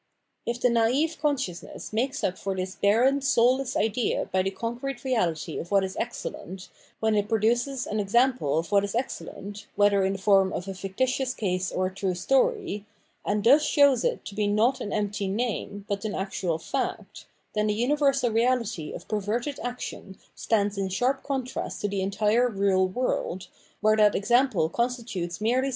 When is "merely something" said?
25.39-25.69